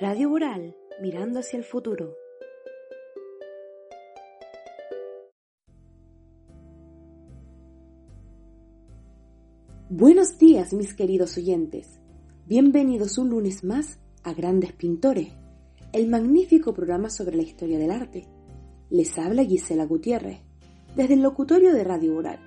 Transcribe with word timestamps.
Radio 0.00 0.30
Oral, 0.30 0.76
mirando 1.02 1.40
hacia 1.40 1.58
el 1.58 1.64
futuro. 1.64 2.14
Buenos 9.90 10.38
días, 10.38 10.72
mis 10.72 10.94
queridos 10.94 11.36
oyentes. 11.36 11.98
Bienvenidos 12.46 13.18
un 13.18 13.30
lunes 13.30 13.64
más 13.64 13.98
a 14.22 14.34
Grandes 14.34 14.72
Pintores, 14.72 15.32
el 15.92 16.06
magnífico 16.06 16.72
programa 16.72 17.10
sobre 17.10 17.36
la 17.36 17.42
historia 17.42 17.80
del 17.80 17.90
arte. 17.90 18.28
Les 18.90 19.18
habla 19.18 19.42
Gisela 19.42 19.84
Gutiérrez, 19.84 20.38
desde 20.94 21.14
el 21.14 21.22
locutorio 21.22 21.72
de 21.72 21.82
Radio 21.82 22.14
Oral. 22.14 22.38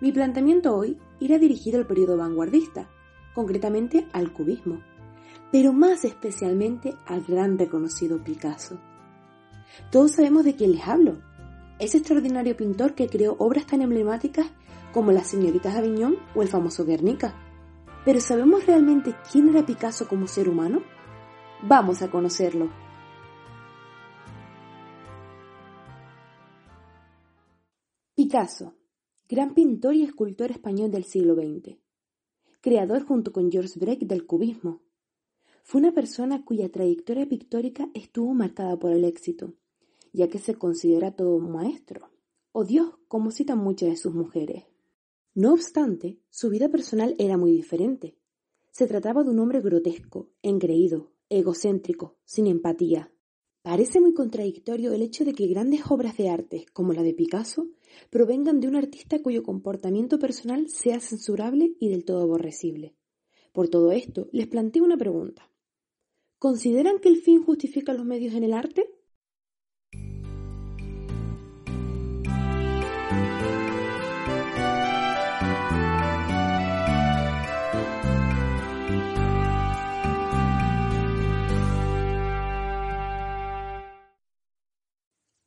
Mi 0.00 0.10
planteamiento 0.10 0.74
hoy 0.74 0.96
irá 1.20 1.38
dirigido 1.38 1.78
al 1.78 1.86
periodo 1.86 2.16
vanguardista, 2.16 2.88
concretamente 3.34 4.06
al 4.14 4.32
cubismo, 4.32 4.80
pero 5.50 5.72
más 5.72 6.04
especialmente 6.04 6.96
al 7.06 7.22
gran 7.22 7.58
reconocido 7.58 8.22
Picasso. 8.22 8.78
Todos 9.90 10.12
sabemos 10.12 10.44
de 10.44 10.54
quién 10.54 10.72
les 10.72 10.86
hablo, 10.86 11.18
ese 11.78 11.98
extraordinario 11.98 12.56
pintor 12.56 12.94
que 12.94 13.08
creó 13.08 13.36
obras 13.38 13.66
tan 13.66 13.82
emblemáticas 13.82 14.50
como 14.92 15.12
Las 15.12 15.28
señoritas 15.28 15.76
Aviñón 15.76 16.16
o 16.34 16.42
el 16.42 16.48
famoso 16.48 16.84
Guernica. 16.84 17.34
Pero 18.04 18.20
¿sabemos 18.20 18.66
realmente 18.66 19.14
quién 19.30 19.48
era 19.48 19.64
Picasso 19.64 20.08
como 20.08 20.26
ser 20.26 20.48
humano? 20.48 20.82
Vamos 21.62 22.02
a 22.02 22.10
conocerlo. 22.10 22.70
Picasso, 28.14 28.74
gran 29.28 29.54
pintor 29.54 29.94
y 29.94 30.02
escultor 30.02 30.50
español 30.50 30.90
del 30.90 31.04
siglo 31.04 31.34
XX, 31.34 31.76
creador 32.60 33.04
junto 33.04 33.32
con 33.32 33.50
George 33.50 33.78
Breck 33.78 34.00
del 34.00 34.26
cubismo. 34.26 34.82
Fue 35.70 35.82
una 35.82 35.92
persona 35.92 36.46
cuya 36.46 36.70
trayectoria 36.70 37.28
pictórica 37.28 37.90
estuvo 37.92 38.32
marcada 38.32 38.78
por 38.78 38.90
el 38.90 39.04
éxito, 39.04 39.52
ya 40.14 40.26
que 40.30 40.38
se 40.38 40.54
considera 40.54 41.14
todo 41.14 41.36
un 41.36 41.52
maestro, 41.52 42.08
o 42.52 42.64
Dios, 42.64 42.94
como 43.06 43.30
citan 43.30 43.58
muchas 43.58 43.90
de 43.90 43.96
sus 43.98 44.14
mujeres. 44.14 44.64
No 45.34 45.52
obstante, 45.52 46.20
su 46.30 46.48
vida 46.48 46.70
personal 46.70 47.14
era 47.18 47.36
muy 47.36 47.52
diferente. 47.52 48.16
Se 48.70 48.86
trataba 48.86 49.24
de 49.24 49.28
un 49.28 49.40
hombre 49.40 49.60
grotesco, 49.60 50.30
engreído, 50.40 51.12
egocéntrico, 51.28 52.16
sin 52.24 52.46
empatía. 52.46 53.12
Parece 53.60 54.00
muy 54.00 54.14
contradictorio 54.14 54.94
el 54.94 55.02
hecho 55.02 55.26
de 55.26 55.34
que 55.34 55.48
grandes 55.48 55.82
obras 55.90 56.16
de 56.16 56.30
arte, 56.30 56.64
como 56.72 56.94
la 56.94 57.02
de 57.02 57.12
Picasso, 57.12 57.68
provengan 58.08 58.60
de 58.60 58.68
un 58.68 58.76
artista 58.76 59.22
cuyo 59.22 59.42
comportamiento 59.42 60.18
personal 60.18 60.70
sea 60.70 60.98
censurable 60.98 61.74
y 61.78 61.90
del 61.90 62.06
todo 62.06 62.22
aborrecible. 62.22 62.94
Por 63.52 63.68
todo 63.68 63.92
esto, 63.92 64.30
les 64.32 64.46
planteo 64.46 64.82
una 64.82 64.96
pregunta. 64.96 65.50
¿Consideran 66.38 67.00
que 67.00 67.08
el 67.08 67.16
fin 67.16 67.42
justifica 67.42 67.92
los 67.92 68.04
medios 68.04 68.32
en 68.34 68.44
el 68.44 68.52
arte? 68.52 68.88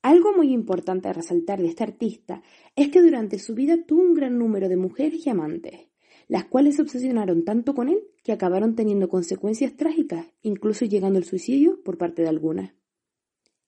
Algo 0.03 0.33
muy 0.33 0.51
importante 0.51 1.07
a 1.07 1.13
resaltar 1.13 1.61
de 1.61 1.67
este 1.67 1.83
artista 1.83 2.43
es 2.75 2.89
que 2.89 3.01
durante 3.01 3.39
su 3.39 3.55
vida 3.55 3.85
tuvo 3.85 4.01
un 4.01 4.13
gran 4.13 4.37
número 4.37 4.67
de 4.67 4.75
mujeres 4.75 5.25
y 5.25 5.29
amantes, 5.29 5.90
las 6.31 6.45
cuales 6.45 6.77
se 6.77 6.81
obsesionaron 6.81 7.43
tanto 7.43 7.75
con 7.75 7.89
él 7.89 8.07
que 8.23 8.31
acabaron 8.31 8.73
teniendo 8.73 9.09
consecuencias 9.09 9.75
trágicas, 9.75 10.27
incluso 10.41 10.85
llegando 10.85 11.17
al 11.17 11.25
suicidio 11.25 11.83
por 11.83 11.97
parte 11.97 12.21
de 12.21 12.29
algunas. 12.29 12.71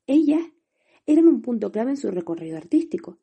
Ellas 0.07 0.39
eran 1.05 1.27
un 1.27 1.41
punto 1.41 1.73
clave 1.73 1.91
en 1.91 1.97
su 1.97 2.09
recorrido 2.09 2.55
artístico, 2.55 3.19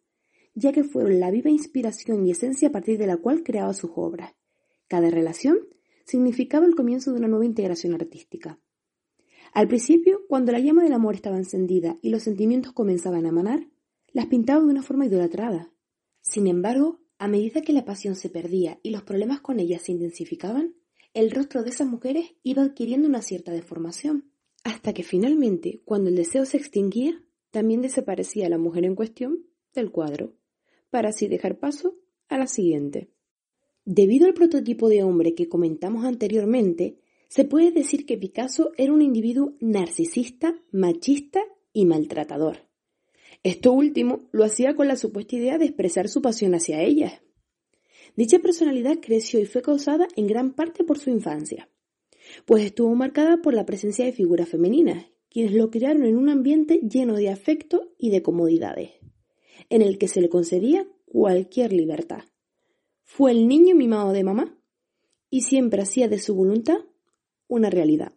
ya 0.55 0.73
que 0.73 0.85
fueron 0.85 1.21
la 1.21 1.31
viva 1.31 1.49
inspiración 1.49 2.27
y 2.27 2.33
esencia 2.33 2.69
a 2.69 2.71
partir 2.71 2.99
de 2.99 3.07
la 3.07 3.17
cual 3.17 3.43
creaba 3.43 3.73
sus 3.73 3.93
obras. 3.95 4.35
Cada 4.89 5.09
relación 5.09 5.57
significaba 6.05 6.67
el 6.67 6.75
comienzo 6.75 7.11
de 7.11 7.21
una 7.21 7.29
nueva 7.29 7.47
integración 7.47 7.95
artística. 7.95 8.61
Al 9.55 9.69
principio, 9.69 10.21
cuando 10.29 10.53
la 10.53 10.59
llama 10.59 10.83
del 10.83 10.93
amor 10.93 11.15
estaba 11.15 11.39
encendida 11.39 11.97
y 12.03 12.11
los 12.11 12.25
sentimientos 12.25 12.75
comenzaban 12.75 13.25
a 13.25 13.31
emanar, 13.31 13.67
las 14.13 14.27
pintaba 14.27 14.63
de 14.63 14.71
una 14.71 14.83
forma 14.83 15.07
idolatrada. 15.07 15.73
Sin 16.21 16.47
embargo, 16.47 17.01
a 17.21 17.29
medida 17.29 17.61
que 17.61 17.75
la 17.75 17.85
pasión 17.85 18.17
se 18.17 18.31
perdía 18.31 18.81
y 18.83 18.89
los 18.89 19.03
problemas 19.03 19.43
con 19.43 19.61
ellas 19.61 19.83
se 19.83 19.93
intensificaban, 19.93 20.75
el 21.13 21.31
rostro 21.31 21.63
de 21.63 21.69
esas 21.69 21.87
mujeres 21.87 22.35
iba 22.43 22.63
adquiriendo 22.63 23.07
una 23.07 23.21
cierta 23.21 23.53
deformación, 23.53 24.33
hasta 24.65 24.95
que 24.95 25.03
finalmente, 25.03 25.83
cuando 25.85 26.09
el 26.09 26.17
deseo 26.17 26.47
se 26.47 26.57
extinguía, 26.57 27.23
también 27.51 27.83
desaparecía 27.83 28.49
la 28.49 28.57
mujer 28.57 28.87
en 28.87 28.95
cuestión 28.95 29.45
del 29.75 29.91
cuadro, 29.91 30.33
para 30.89 31.11
así 31.11 31.29
dejar 31.29 31.59
paso 31.59 31.95
a 32.29 32.39
la 32.39 32.47
siguiente. 32.47 33.11
Debido 33.85 34.27
al 34.27 34.33
prototipo 34.33 34.89
de 34.89 35.03
hombre 35.03 35.35
que 35.35 35.47
comentamos 35.47 36.07
anteriormente, 36.07 37.01
se 37.29 37.45
puede 37.45 37.71
decir 37.71 38.07
que 38.07 38.17
Picasso 38.17 38.73
era 38.79 38.95
un 38.95 39.03
individuo 39.03 39.53
narcisista, 39.61 40.59
machista 40.73 41.43
y 41.75 41.85
maltratador. 41.85 42.70
Esto 43.43 43.73
último 43.73 44.29
lo 44.33 44.45
hacía 44.45 44.77
con 44.77 44.87
la 44.87 44.97
supuesta 44.97 45.37
idea 45.37 45.57
de 45.57 45.65
expresar 45.65 46.09
su 46.09 46.21
pasión 46.21 46.55
hacia 46.55 46.83
ella. 46.83 47.23
Dicha 48.15 48.39
personalidad 48.39 48.99
creció 49.01 49.41
y 49.41 49.47
fue 49.47 49.63
causada 49.63 50.09
en 50.17 50.27
gran 50.27 50.53
parte 50.53 50.85
por 50.85 50.99
su 50.99 51.11
infancia, 51.11 51.71
pues 52.45 52.65
estuvo 52.65 52.95
marcada 52.95 53.41
por 53.41 53.55
la 53.55 53.65
presencia 53.65 54.05
de 54.05 54.13
figuras 54.13 54.49
femeninas, 54.49 55.07
quienes 55.31 55.55
lo 55.55 55.71
criaron 55.71 56.05
en 56.05 56.17
un 56.17 56.29
ambiente 56.29 56.81
lleno 56.81 57.15
de 57.15 57.31
afecto 57.31 57.93
y 57.99 58.11
de 58.11 58.23
comodidades, 58.23 58.91
en 59.71 59.81
el 59.81 59.97
que 59.97 60.09
se 60.09 60.21
le 60.21 60.29
concedía 60.29 60.87
cualquier 61.07 61.73
libertad. 61.73 62.25
Fue 63.05 63.31
el 63.31 63.49
niño 63.49 63.75
mimado 63.75 64.13
de 64.13 64.25
mamá 64.25 64.59
y 65.31 65.43
siempre 65.43 65.83
hacía 65.83 66.09
de 66.09 66.19
su 66.19 66.35
voluntad 66.35 66.79
una 67.49 67.71
realidad. 67.71 68.13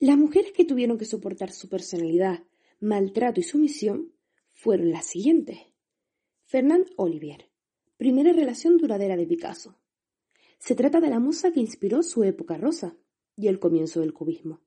Las 0.00 0.16
mujeres 0.16 0.52
que 0.52 0.64
tuvieron 0.64 0.96
que 0.96 1.04
soportar 1.04 1.52
su 1.52 1.68
personalidad, 1.68 2.42
maltrato 2.80 3.38
y 3.38 3.42
sumisión 3.42 4.14
fueron 4.50 4.90
las 4.90 5.04
siguientes. 5.04 5.58
Fernand 6.46 6.86
Olivier, 6.96 7.50
primera 7.98 8.32
relación 8.32 8.78
duradera 8.78 9.14
de 9.18 9.26
Picasso. 9.26 9.78
Se 10.58 10.74
trata 10.74 11.00
de 11.00 11.10
la 11.10 11.20
musa 11.20 11.52
que 11.52 11.60
inspiró 11.60 12.02
su 12.02 12.24
época 12.24 12.56
rosa, 12.56 12.96
y 13.36 13.48
el 13.48 13.58
comienzo 13.58 14.00
del 14.00 14.14
cubismo. 14.14 14.62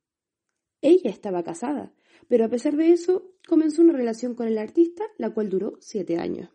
Ella 0.81 1.09
estaba 1.09 1.43
casada, 1.43 1.95
pero 2.27 2.45
a 2.45 2.49
pesar 2.49 2.75
de 2.75 2.91
eso 2.91 3.31
comenzó 3.47 3.81
una 3.81 3.93
relación 3.93 4.35
con 4.35 4.47
el 4.47 4.59
artista, 4.59 5.03
la 5.17 5.31
cual 5.31 5.49
duró 5.49 5.77
siete 5.79 6.17
años. 6.17 6.49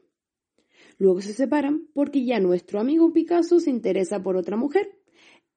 Luego 0.99 1.21
se 1.21 1.33
separan 1.33 1.89
porque 1.95 2.25
ya 2.25 2.39
nuestro 2.39 2.79
amigo 2.79 3.13
Picasso 3.13 3.59
se 3.59 3.71
interesa 3.71 4.23
por 4.23 4.37
otra 4.37 4.57
mujer, 4.57 5.01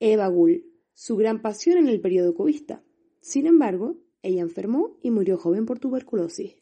Eva 0.00 0.26
Gull, 0.26 0.66
su 0.92 1.16
gran 1.16 1.40
pasión 1.40 1.78
en 1.78 1.88
el 1.88 2.00
periodo 2.00 2.34
cubista. 2.34 2.82
Sin 3.22 3.46
embargo, 3.46 3.96
ella 4.22 4.42
enfermó 4.42 4.98
y 5.00 5.12
murió 5.12 5.38
joven 5.38 5.64
por 5.64 5.78
tuberculosis. 5.78 6.56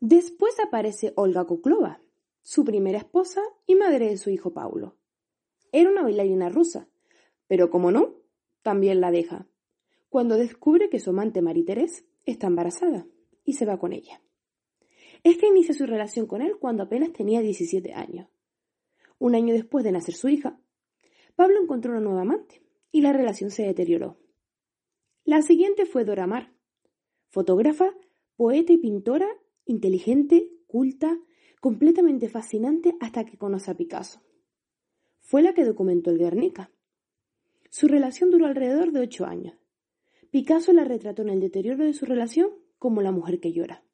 Después 0.00 0.58
aparece 0.58 1.12
Olga 1.14 1.46
Koklova, 1.46 2.02
su 2.42 2.64
primera 2.64 2.98
esposa 2.98 3.40
y 3.64 3.76
madre 3.76 4.08
de 4.08 4.18
su 4.18 4.28
hijo 4.28 4.52
Paulo. 4.52 4.96
Era 5.70 5.88
una 5.88 6.02
bailarina 6.02 6.48
rusa, 6.48 6.88
pero 7.46 7.70
como 7.70 7.92
no, 7.92 8.16
también 8.62 9.00
la 9.00 9.12
deja, 9.12 9.46
cuando 10.08 10.36
descubre 10.36 10.90
que 10.90 10.98
su 10.98 11.10
amante 11.10 11.42
Marie 11.42 11.64
Thérèse 11.64 12.04
está 12.26 12.48
embarazada 12.48 13.06
y 13.44 13.52
se 13.52 13.64
va 13.64 13.78
con 13.78 13.92
ella. 13.92 14.20
Esta 15.22 15.46
inicia 15.46 15.74
su 15.74 15.86
relación 15.86 16.26
con 16.26 16.42
él 16.42 16.56
cuando 16.58 16.82
apenas 16.82 17.12
tenía 17.12 17.40
17 17.40 17.94
años. 17.94 18.28
Un 19.18 19.36
año 19.36 19.54
después 19.54 19.84
de 19.84 19.92
nacer 19.92 20.16
su 20.16 20.28
hija, 20.28 20.58
Pablo 21.36 21.60
encontró 21.62 21.92
una 21.92 22.00
nueva 22.00 22.22
amante 22.22 22.62
y 22.90 23.00
la 23.00 23.12
relación 23.12 23.52
se 23.52 23.62
deterioró. 23.62 24.16
La 25.30 25.42
siguiente 25.42 25.86
fue 25.86 26.04
Dora 26.04 26.26
Maar, 26.26 26.52
fotógrafa, 27.28 27.94
poeta 28.34 28.72
y 28.72 28.78
pintora, 28.78 29.28
inteligente, 29.64 30.50
culta, 30.66 31.20
completamente 31.60 32.28
fascinante 32.28 32.96
hasta 32.98 33.24
que 33.24 33.38
conoce 33.38 33.70
a 33.70 33.76
Picasso. 33.76 34.20
Fue 35.20 35.40
la 35.42 35.54
que 35.54 35.64
documentó 35.64 36.10
el 36.10 36.18
Guernica, 36.18 36.72
su 37.68 37.86
relación 37.86 38.32
duró 38.32 38.46
alrededor 38.46 38.90
de 38.90 39.02
ocho 39.02 39.24
años. 39.24 39.54
Picasso 40.32 40.72
la 40.72 40.82
retrató 40.82 41.22
en 41.22 41.28
el 41.28 41.38
deterioro 41.38 41.84
de 41.84 41.94
su 41.94 42.06
relación 42.06 42.50
como 42.80 43.00
la 43.00 43.12
mujer 43.12 43.38
que 43.38 43.52
llora. 43.52 43.84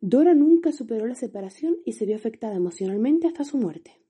Dora 0.00 0.34
nunca 0.34 0.72
superó 0.72 1.06
la 1.06 1.14
separación 1.14 1.76
y 1.84 1.92
se 1.92 2.06
vio 2.06 2.16
afectada 2.16 2.56
emocionalmente 2.56 3.28
hasta 3.28 3.44
su 3.44 3.56
muerte. 3.56 4.02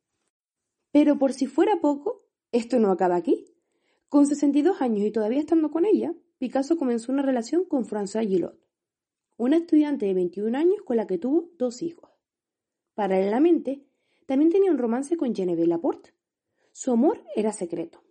Pero 0.91 1.19
por 1.19 1.35
si 1.35 1.47
fuera 1.47 1.83
poco, 1.83 2.25
esto 2.51 2.79
no 2.79 2.91
acaba 2.91 3.17
aquí. 3.17 3.45
Con 4.09 4.27
62 4.27 4.81
años 4.81 5.07
y 5.07 5.11
todavía 5.11 5.39
estando 5.39 5.71
con 5.71 5.85
ella, 5.85 6.15
Picasso 6.41 6.79
comenzó 6.79 7.13
una 7.13 7.21
relación 7.21 7.67
con 7.67 7.85
Françoise 7.85 8.27
Gillot, 8.27 8.59
una 9.37 9.59
estudiante 9.59 10.07
de 10.07 10.15
21 10.15 10.57
años 10.57 10.81
con 10.87 10.97
la 10.97 11.07
que 11.07 11.19
tuvo 11.19 11.51
dos 11.59 11.83
hijos. 11.83 12.09
Paralelamente, 12.95 13.85
también 14.25 14.51
tenía 14.51 14.71
un 14.71 14.79
romance 14.79 15.19
con 15.19 15.35
Geneviève 15.35 15.67
Laporte. 15.67 16.15
Su 16.73 16.93
amor 16.93 17.23
era 17.37 17.53
secreto. 17.53 18.03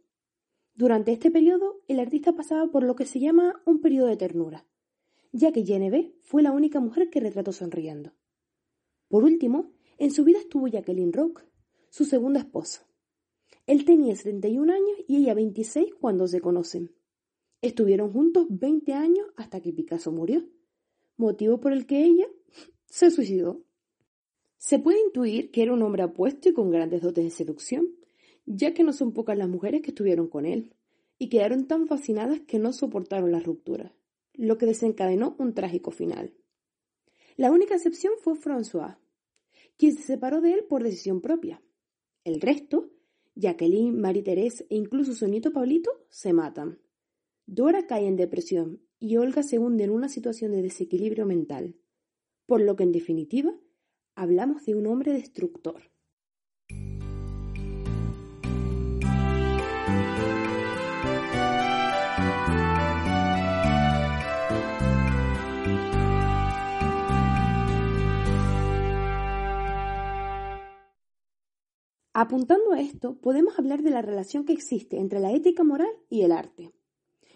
Durante 0.75 1.11
este 1.11 1.31
periodo, 1.31 1.81
el 1.87 1.99
artista 1.99 2.33
pasaba 2.33 2.67
por 2.67 2.83
lo 2.83 2.95
que 2.95 3.07
se 3.07 3.19
llama 3.19 3.63
un 3.65 3.81
periodo 3.81 4.05
de 4.05 4.17
ternura, 4.17 4.67
ya 5.31 5.51
que 5.51 5.65
Geneviève 5.65 6.13
fue 6.21 6.43
la 6.43 6.51
única 6.51 6.79
mujer 6.79 7.09
que 7.09 7.21
retrató 7.21 7.51
sonriendo. 7.51 8.13
Por 9.07 9.23
último, 9.23 9.71
en 9.97 10.11
su 10.11 10.23
vida 10.23 10.37
estuvo 10.37 10.67
Jacqueline 10.67 11.13
Rock, 11.13 11.45
su 11.89 12.05
segunda 12.05 12.41
esposa. 12.41 12.87
Él 13.65 13.85
tenía 13.85 14.15
71 14.15 14.71
años 14.71 14.97
y 15.07 15.17
ella 15.17 15.33
26 15.33 15.95
cuando 15.95 16.27
se 16.27 16.41
conocen. 16.41 16.98
Estuvieron 17.61 18.13
juntos 18.13 18.47
20 18.49 18.93
años 18.93 19.27
hasta 19.35 19.59
que 19.59 19.73
Picasso 19.73 20.11
murió, 20.13 20.47
motivo 21.17 21.59
por 21.59 21.73
el 21.73 21.85
que 21.85 22.03
ella 22.03 22.25
se 22.85 23.11
suicidó. 23.11 23.63
Se 24.57 24.79
puede 24.79 25.01
intuir 25.01 25.51
que 25.51 25.63
era 25.63 25.73
un 25.73 25.81
hombre 25.81 26.03
apuesto 26.03 26.49
y 26.49 26.53
con 26.53 26.71
grandes 26.71 27.01
dotes 27.01 27.23
de 27.23 27.31
seducción, 27.31 27.87
ya 28.45 28.73
que 28.73 28.83
no 28.83 28.93
son 28.93 29.13
pocas 29.13 29.37
las 29.37 29.49
mujeres 29.49 29.81
que 29.81 29.91
estuvieron 29.91 30.27
con 30.27 30.45
él, 30.45 30.73
y 31.17 31.27
quedaron 31.27 31.67
tan 31.67 31.87
fascinadas 31.87 32.39
que 32.41 32.59
no 32.59 32.71
soportaron 32.71 33.31
la 33.31 33.41
ruptura, 33.41 33.93
lo 34.33 34.57
que 34.57 34.65
desencadenó 34.65 35.35
un 35.37 35.53
trágico 35.53 35.91
final. 35.91 36.33
La 37.35 37.51
única 37.51 37.75
excepción 37.75 38.13
fue 38.19 38.35
François, 38.35 38.97
quien 39.77 39.95
se 39.95 40.03
separó 40.03 40.39
de 40.39 40.53
él 40.53 40.65
por 40.67 40.83
decisión 40.83 41.19
propia. 41.19 41.61
El 42.23 42.39
resto, 42.39 42.89
Jacqueline, 43.35 43.99
Marie-Thérèse 43.99 44.65
e 44.69 44.75
incluso 44.75 45.13
su 45.13 45.27
nieto 45.27 45.51
Pablito, 45.51 45.91
se 46.09 46.31
matan. 46.31 46.79
Dora 47.51 47.87
cae 47.87 48.05
en 48.05 48.15
depresión 48.15 48.79
y 48.99 49.17
Olga 49.17 49.41
se 49.41 49.57
hunde 49.57 49.83
en 49.83 49.89
una 49.89 50.07
situación 50.07 50.51
de 50.51 50.61
desequilibrio 50.61 51.25
mental, 51.25 51.75
por 52.45 52.61
lo 52.61 52.75
que 52.75 52.83
en 52.83 52.91
definitiva 52.91 53.51
hablamos 54.13 54.67
de 54.67 54.75
un 54.75 54.85
hombre 54.85 55.13
destructor. 55.13 55.81
Apuntando 72.13 72.73
a 72.73 72.79
esto, 72.79 73.19
podemos 73.19 73.57
hablar 73.57 73.81
de 73.81 73.89
la 73.89 74.03
relación 74.03 74.45
que 74.45 74.53
existe 74.53 74.99
entre 74.99 75.19
la 75.19 75.31
ética 75.31 75.63
moral 75.63 75.89
y 76.11 76.21
el 76.21 76.31
arte, 76.31 76.73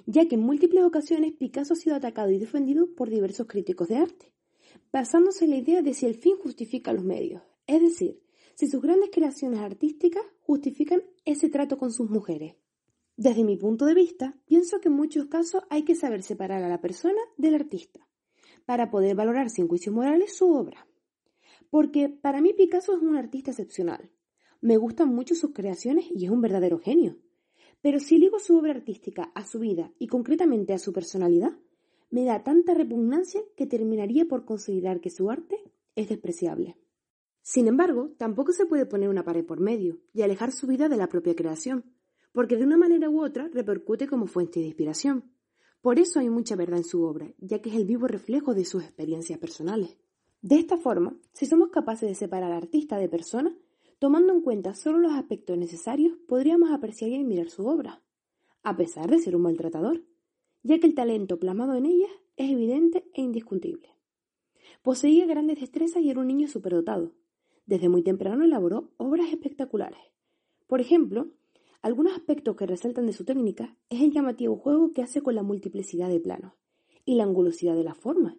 ya 0.06 0.28
que 0.28 0.36
en 0.36 0.42
múltiples 0.42 0.84
ocasiones 0.84 1.34
Picasso 1.34 1.74
ha 1.74 1.78
sido 1.78 1.96
atacado 1.96 2.32
y 2.32 2.40
defendido 2.40 2.94
por 2.96 3.10
diversos 3.10 3.48
críticos 3.48 3.88
de 3.88 3.98
arte, 3.98 4.34
basándose 4.92 5.46
en 5.46 5.52
la 5.52 5.58
idea 5.58 5.82
de 5.82 5.94
si 5.94 6.06
el 6.06 6.16
fin 6.16 6.38
justifica 6.38 6.94
los 6.94 7.04
medios, 7.04 7.42
es 7.68 7.82
decir, 7.82 8.22
si 8.56 8.68
sus 8.68 8.82
grandes 8.82 9.10
creaciones 9.12 9.60
artísticas 9.60 10.24
justifican 10.42 11.04
ese 11.26 11.50
trato 11.50 11.78
con 11.78 11.92
sus 11.92 12.10
mujeres. 12.10 12.56
Desde 13.16 13.44
mi 13.44 13.58
punto 13.58 13.86
de 13.86 13.94
vista, 13.94 14.38
pienso 14.46 14.80
que 14.80 14.90
en 14.90 14.96
muchos 14.96 15.28
casos 15.28 15.64
hay 15.70 15.84
que 15.84 15.96
saber 15.96 16.24
separar 16.24 16.64
a 16.64 16.70
la 16.70 16.82
persona 16.82 17.20
del 17.38 17.56
artista, 17.56 18.08
para 18.66 18.90
poder 18.90 19.16
valorar 19.16 19.50
sin 19.50 19.68
juicios 19.68 19.94
morales 19.94 20.36
su 20.36 20.52
obra. 20.52 20.88
Porque 21.70 22.10
para 22.10 22.42
mí 22.42 22.54
Picasso 22.54 22.96
es 22.96 23.02
un 23.02 23.16
artista 23.16 23.52
excepcional, 23.52 24.12
me 24.64 24.78
gustan 24.78 25.10
mucho 25.10 25.36
sus 25.36 25.52
creaciones 25.52 26.06
y 26.16 26.24
es 26.24 26.32
un 26.32 26.40
verdadero 26.40 26.80
genio. 26.80 27.18
Pero 27.84 28.00
si 28.00 28.18
ligo 28.18 28.40
su 28.40 28.58
obra 28.58 28.72
artística 28.72 29.24
a 29.36 29.46
su 29.46 29.60
vida 29.60 29.92
y 30.00 30.08
concretamente 30.08 30.72
a 30.72 30.80
su 30.80 30.94
personalidad, 30.94 31.52
me 32.10 32.24
da 32.24 32.42
tanta 32.42 32.74
repugnancia 32.74 33.42
que 33.58 33.68
terminaría 33.68 34.24
por 34.26 34.46
considerar 34.46 35.02
que 35.02 35.10
su 35.10 35.30
arte 35.30 35.58
es 35.94 36.08
despreciable. 36.08 36.78
Sin 37.42 37.68
embargo, 37.68 38.14
tampoco 38.18 38.54
se 38.54 38.66
puede 38.66 38.86
poner 38.86 39.10
una 39.10 39.26
pared 39.26 39.46
por 39.46 39.60
medio 39.60 40.00
y 40.14 40.22
alejar 40.22 40.54
su 40.54 40.66
vida 40.66 40.88
de 40.88 40.96
la 40.96 41.10
propia 41.10 41.36
creación, 41.36 41.84
porque 42.32 42.56
de 42.56 42.64
una 42.64 42.78
manera 42.78 43.10
u 43.10 43.22
otra 43.22 43.50
repercute 43.50 44.08
como 44.08 44.28
fuente 44.28 44.62
de 44.62 44.68
inspiración. 44.68 45.34
Por 45.82 46.00
eso 46.00 46.22
hay 46.22 46.30
mucha 46.30 46.56
verdad 46.56 46.78
en 46.78 46.86
su 46.86 47.04
obra, 47.04 47.34
ya 47.38 47.62
que 47.62 47.70
es 47.70 47.76
el 47.76 47.86
vivo 47.86 48.08
reflejo 48.08 48.54
de 48.54 48.64
sus 48.64 48.82
experiencias 48.82 49.40
personales. 49.40 49.98
De 50.42 50.56
esta 50.56 50.78
forma, 50.78 51.18
si 51.34 51.48
somos 51.48 51.70
capaces 51.70 52.08
de 52.08 52.16
separar 52.16 52.54
artista 52.54 52.98
de 52.98 53.10
persona, 53.10 53.54
Tomando 54.00 54.34
en 54.34 54.42
cuenta 54.42 54.74
solo 54.74 54.98
los 55.00 55.14
aspectos 55.14 55.58
necesarios, 55.58 56.18
podríamos 56.28 56.72
apreciar 56.72 57.12
y 57.12 57.16
admirar 57.16 57.50
su 57.50 57.66
obra, 57.66 58.02
a 58.64 58.76
pesar 58.76 59.10
de 59.10 59.20
ser 59.20 59.36
un 59.36 59.44
maltratador, 59.44 60.04
ya 60.64 60.80
que 60.80 60.88
el 60.88 60.96
talento 60.96 61.40
plasmado 61.40 61.76
en 61.76 61.86
ella 61.86 62.10
es 62.38 62.52
evidente 62.52 63.10
e 63.14 63.22
indiscutible. 63.22 63.90
Poseía 64.82 65.26
grandes 65.26 65.60
destrezas 65.60 66.02
y 66.02 66.10
era 66.10 66.20
un 66.20 66.28
niño 66.28 66.48
superdotado. 66.48 67.14
Desde 67.66 67.90
muy 67.90 68.04
temprano 68.04 68.44
elaboró 68.44 68.92
obras 68.98 69.32
espectaculares. 69.32 70.00
Por 70.68 70.82
ejemplo, 70.82 71.32
algunos 71.82 72.14
aspectos 72.14 72.56
que 72.56 72.66
resaltan 72.66 73.06
de 73.06 73.14
su 73.14 73.26
técnica 73.26 73.78
es 73.90 74.02
el 74.02 74.12
llamativo 74.12 74.58
juego 74.58 74.92
que 74.92 75.02
hace 75.02 75.22
con 75.22 75.36
la 75.36 75.44
multiplicidad 75.44 76.10
de 76.10 76.20
planos 76.20 76.54
y 77.06 77.16
la 77.16 77.24
angulosidad 77.24 77.76
de 77.76 77.84
las 77.84 77.98
formas, 77.98 78.36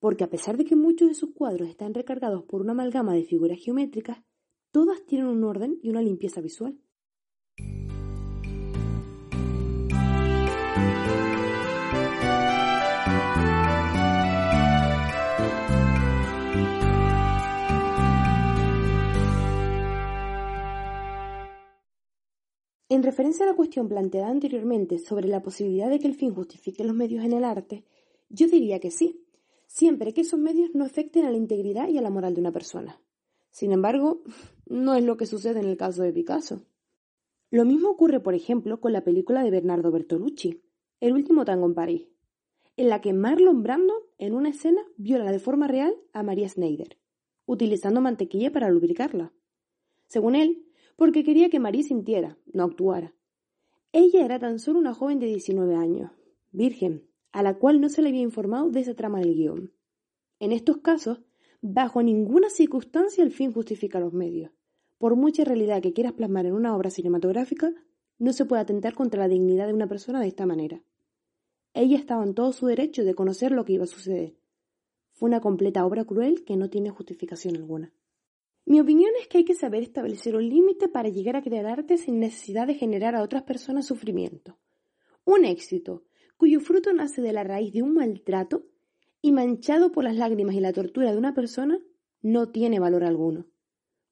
porque 0.00 0.24
a 0.24 0.30
pesar 0.30 0.56
de 0.56 0.64
que 0.64 0.76
muchos 0.76 1.08
de 1.08 1.14
sus 1.14 1.32
cuadros 1.34 1.68
están 1.68 1.94
recargados 1.94 2.44
por 2.44 2.60
una 2.60 2.72
amalgama 2.72 3.14
de 3.14 3.24
figuras 3.24 3.58
geométricas, 3.58 4.22
Todas 4.70 5.04
tienen 5.06 5.28
un 5.28 5.44
orden 5.44 5.78
y 5.82 5.88
una 5.88 6.02
limpieza 6.02 6.40
visual. 6.40 6.78
En 22.90 23.02
referencia 23.02 23.44
a 23.44 23.48
la 23.48 23.54
cuestión 23.54 23.88
planteada 23.88 24.28
anteriormente 24.28 24.98
sobre 24.98 25.28
la 25.28 25.42
posibilidad 25.42 25.88
de 25.88 25.98
que 25.98 26.08
el 26.08 26.14
fin 26.14 26.34
justifique 26.34 26.84
los 26.84 26.94
medios 26.94 27.24
en 27.24 27.32
el 27.32 27.44
arte, 27.44 27.84
yo 28.28 28.48
diría 28.48 28.80
que 28.80 28.90
sí, 28.90 29.24
siempre 29.66 30.12
que 30.12 30.22
esos 30.22 30.40
medios 30.40 30.70
no 30.74 30.84
afecten 30.84 31.24
a 31.24 31.30
la 31.30 31.36
integridad 31.36 31.88
y 31.88 31.98
a 31.98 32.02
la 32.02 32.10
moral 32.10 32.34
de 32.34 32.40
una 32.40 32.52
persona. 32.52 33.00
Sin 33.50 33.72
embargo, 33.72 34.22
no 34.66 34.94
es 34.94 35.04
lo 35.04 35.16
que 35.16 35.26
sucede 35.26 35.60
en 35.60 35.66
el 35.66 35.76
caso 35.76 36.02
de 36.02 36.12
Picasso. 36.12 36.62
Lo 37.50 37.64
mismo 37.64 37.90
ocurre, 37.90 38.20
por 38.20 38.34
ejemplo, 38.34 38.80
con 38.80 38.92
la 38.92 39.04
película 39.04 39.42
de 39.42 39.50
Bernardo 39.50 39.90
Bertolucci, 39.90 40.62
El 41.00 41.14
último 41.14 41.44
tango 41.44 41.66
en 41.66 41.74
París, 41.74 42.08
en 42.76 42.88
la 42.88 43.00
que 43.00 43.12
Marlon 43.12 43.62
Brando, 43.62 44.08
en 44.18 44.34
una 44.34 44.50
escena, 44.50 44.82
viola 44.96 45.32
de 45.32 45.38
forma 45.38 45.66
real 45.66 45.94
a 46.12 46.22
María 46.22 46.48
Schneider, 46.48 46.98
utilizando 47.46 48.00
mantequilla 48.00 48.52
para 48.52 48.70
lubricarla. 48.70 49.32
Según 50.06 50.34
él, 50.34 50.66
porque 50.96 51.24
quería 51.24 51.48
que 51.48 51.60
María 51.60 51.82
sintiera, 51.82 52.38
no 52.52 52.64
actuara. 52.64 53.14
Ella 53.92 54.24
era 54.24 54.38
tan 54.38 54.58
solo 54.58 54.78
una 54.78 54.92
joven 54.92 55.18
de 55.18 55.26
19 55.26 55.74
años, 55.74 56.10
virgen, 56.52 57.08
a 57.32 57.42
la 57.42 57.58
cual 57.58 57.80
no 57.80 57.88
se 57.88 58.02
le 58.02 58.10
había 58.10 58.20
informado 58.20 58.68
de 58.70 58.80
esa 58.80 58.94
trama 58.94 59.20
del 59.20 59.34
guion. 59.34 59.72
En 60.40 60.52
estos 60.52 60.78
casos, 60.78 61.22
Bajo 61.60 62.02
ninguna 62.02 62.50
circunstancia 62.50 63.24
el 63.24 63.32
fin 63.32 63.52
justifica 63.52 63.98
los 63.98 64.12
medios. 64.12 64.52
Por 64.98 65.16
mucha 65.16 65.44
realidad 65.44 65.82
que 65.82 65.92
quieras 65.92 66.12
plasmar 66.12 66.46
en 66.46 66.52
una 66.52 66.76
obra 66.76 66.90
cinematográfica, 66.90 67.72
no 68.18 68.32
se 68.32 68.44
puede 68.44 68.62
atentar 68.62 68.94
contra 68.94 69.20
la 69.20 69.28
dignidad 69.28 69.66
de 69.66 69.74
una 69.74 69.88
persona 69.88 70.20
de 70.20 70.28
esta 70.28 70.46
manera. 70.46 70.82
Ella 71.74 71.96
estaba 71.96 72.24
en 72.24 72.34
todo 72.34 72.52
su 72.52 72.66
derecho 72.66 73.04
de 73.04 73.14
conocer 73.14 73.52
lo 73.52 73.64
que 73.64 73.74
iba 73.74 73.84
a 73.84 73.88
suceder. 73.88 74.36
Fue 75.12 75.28
una 75.28 75.40
completa 75.40 75.84
obra 75.84 76.04
cruel 76.04 76.44
que 76.44 76.56
no 76.56 76.70
tiene 76.70 76.90
justificación 76.90 77.56
alguna. 77.56 77.92
Mi 78.64 78.80
opinión 78.80 79.10
es 79.20 79.26
que 79.26 79.38
hay 79.38 79.44
que 79.44 79.54
saber 79.54 79.82
establecer 79.82 80.36
un 80.36 80.48
límite 80.48 80.88
para 80.88 81.08
llegar 81.08 81.36
a 81.36 81.42
crear 81.42 81.66
arte 81.66 81.96
sin 81.96 82.20
necesidad 82.20 82.66
de 82.66 82.74
generar 82.74 83.16
a 83.16 83.22
otras 83.22 83.42
personas 83.42 83.86
sufrimiento. 83.86 84.58
Un 85.24 85.44
éxito, 85.44 86.04
cuyo 86.36 86.60
fruto 86.60 86.92
nace 86.92 87.20
de 87.20 87.32
la 87.32 87.44
raíz 87.44 87.72
de 87.72 87.82
un 87.82 87.94
maltrato, 87.94 88.66
y 89.20 89.32
manchado 89.32 89.92
por 89.92 90.04
las 90.04 90.16
lágrimas 90.16 90.54
y 90.54 90.60
la 90.60 90.72
tortura 90.72 91.12
de 91.12 91.18
una 91.18 91.34
persona, 91.34 91.78
no 92.22 92.50
tiene 92.50 92.80
valor 92.80 93.04
alguno. 93.04 93.46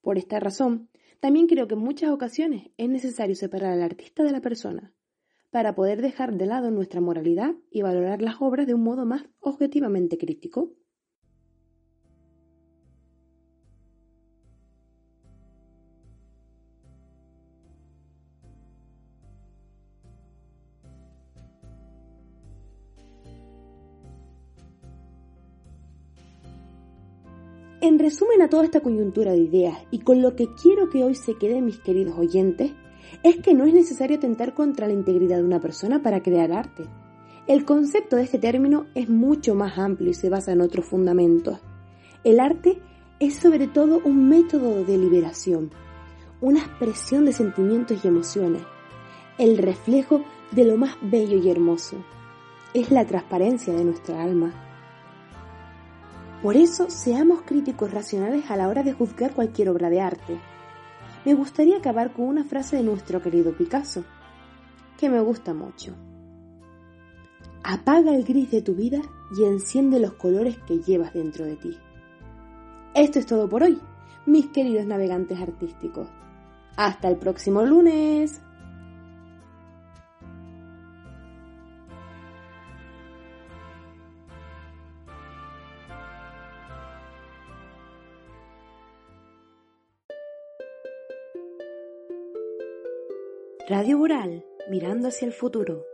Por 0.00 0.18
esta 0.18 0.40
razón, 0.40 0.88
también 1.20 1.46
creo 1.46 1.66
que 1.66 1.74
en 1.74 1.80
muchas 1.80 2.10
ocasiones 2.10 2.70
es 2.76 2.88
necesario 2.88 3.34
separar 3.34 3.72
al 3.72 3.82
artista 3.82 4.22
de 4.22 4.32
la 4.32 4.40
persona, 4.40 4.92
para 5.50 5.74
poder 5.74 6.02
dejar 6.02 6.36
de 6.36 6.46
lado 6.46 6.70
nuestra 6.70 7.00
moralidad 7.00 7.54
y 7.70 7.82
valorar 7.82 8.20
las 8.22 8.36
obras 8.40 8.66
de 8.66 8.74
un 8.74 8.82
modo 8.82 9.06
más 9.06 9.24
objetivamente 9.40 10.18
crítico. 10.18 10.72
En 27.86 28.00
resumen 28.00 28.42
a 28.42 28.48
toda 28.48 28.64
esta 28.64 28.80
coyuntura 28.80 29.30
de 29.30 29.38
ideas 29.38 29.78
y 29.92 30.00
con 30.00 30.20
lo 30.20 30.34
que 30.34 30.48
quiero 30.60 30.90
que 30.90 31.04
hoy 31.04 31.14
se 31.14 31.34
queden 31.34 31.66
mis 31.66 31.78
queridos 31.78 32.18
oyentes, 32.18 32.72
es 33.22 33.36
que 33.36 33.54
no 33.54 33.64
es 33.64 33.72
necesario 33.72 34.16
atentar 34.16 34.54
contra 34.54 34.88
la 34.88 34.92
integridad 34.92 35.36
de 35.36 35.44
una 35.44 35.60
persona 35.60 36.02
para 36.02 36.20
crear 36.20 36.50
arte. 36.50 36.82
El 37.46 37.64
concepto 37.64 38.16
de 38.16 38.24
este 38.24 38.40
término 38.40 38.86
es 38.96 39.08
mucho 39.08 39.54
más 39.54 39.78
amplio 39.78 40.10
y 40.10 40.14
se 40.14 40.28
basa 40.28 40.50
en 40.50 40.62
otros 40.62 40.84
fundamentos. 40.84 41.60
El 42.24 42.40
arte 42.40 42.82
es 43.20 43.36
sobre 43.36 43.68
todo 43.68 44.00
un 44.04 44.28
método 44.28 44.82
de 44.82 44.98
liberación, 44.98 45.70
una 46.40 46.58
expresión 46.58 47.24
de 47.24 47.34
sentimientos 47.34 48.04
y 48.04 48.08
emociones, 48.08 48.62
el 49.38 49.58
reflejo 49.58 50.24
de 50.50 50.64
lo 50.64 50.76
más 50.76 50.96
bello 51.02 51.36
y 51.36 51.48
hermoso. 51.50 51.98
Es 52.74 52.90
la 52.90 53.06
transparencia 53.06 53.72
de 53.72 53.84
nuestra 53.84 54.24
alma. 54.24 54.65
Por 56.42 56.56
eso, 56.56 56.90
seamos 56.90 57.42
críticos 57.42 57.90
racionales 57.90 58.50
a 58.50 58.56
la 58.56 58.68
hora 58.68 58.82
de 58.82 58.92
juzgar 58.92 59.34
cualquier 59.34 59.70
obra 59.70 59.90
de 59.90 60.00
arte. 60.00 60.38
Me 61.24 61.34
gustaría 61.34 61.78
acabar 61.78 62.12
con 62.12 62.26
una 62.26 62.44
frase 62.44 62.76
de 62.76 62.82
nuestro 62.82 63.22
querido 63.22 63.52
Picasso, 63.52 64.04
que 64.98 65.08
me 65.08 65.20
gusta 65.20 65.54
mucho. 65.54 65.94
Apaga 67.64 68.14
el 68.14 68.24
gris 68.24 68.50
de 68.50 68.62
tu 68.62 68.74
vida 68.74 69.00
y 69.36 69.44
enciende 69.44 69.98
los 69.98 70.12
colores 70.12 70.56
que 70.66 70.78
llevas 70.78 71.14
dentro 71.14 71.44
de 71.44 71.56
ti. 71.56 71.76
Esto 72.94 73.18
es 73.18 73.26
todo 73.26 73.48
por 73.48 73.64
hoy, 73.64 73.80
mis 74.24 74.46
queridos 74.46 74.86
navegantes 74.86 75.40
artísticos. 75.40 76.08
Hasta 76.76 77.08
el 77.08 77.16
próximo 77.16 77.62
lunes. 77.64 78.40
Radio 93.68 94.00
Oral, 94.00 94.44
mirando 94.70 95.08
hacia 95.08 95.26
el 95.26 95.32
futuro. 95.32 95.84